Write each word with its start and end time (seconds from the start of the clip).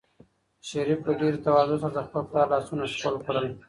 شریف 0.69 0.99
په 1.05 1.11
ډېرې 1.19 1.39
تواضع 1.45 1.75
سره 1.81 1.93
د 1.95 1.97
خپل 2.07 2.23
پلار 2.29 2.47
لاسونه 2.53 2.83
ښکل 2.93 3.15
کړل. 3.25 3.45